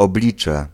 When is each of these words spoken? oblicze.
oblicze. 0.00 0.66